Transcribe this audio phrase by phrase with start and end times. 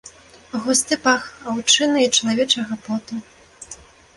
[0.61, 1.21] Густы пах
[1.53, 3.13] аўчыны і чалавечага поту.